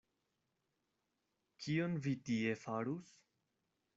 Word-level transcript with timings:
Kion 1.65 1.99
vi 2.07 2.13
tie 2.31 2.57
farus? 2.65 3.15